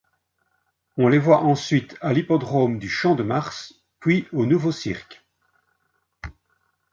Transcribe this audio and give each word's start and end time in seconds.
On 0.97 1.07
les 1.09 1.19
voit 1.19 1.43
ensuite 1.43 1.95
à 2.01 2.11
l'Hippodrome 2.11 2.79
du 2.79 2.89
Champ-de-Mars, 2.89 3.75
puis 3.99 4.27
au 4.33 4.47
Nouveau 4.47 4.71
Cirque. 4.71 5.23